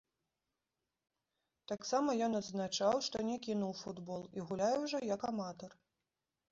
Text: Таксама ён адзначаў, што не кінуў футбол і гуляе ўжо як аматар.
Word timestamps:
Таксама 1.71 2.09
ён 2.29 2.39
адзначаў, 2.41 2.95
што 3.09 3.17
не 3.31 3.37
кінуў 3.49 3.77
футбол 3.83 4.21
і 4.39 4.49
гуляе 4.51 4.75
ўжо 4.87 5.05
як 5.15 5.21
аматар. 5.33 5.71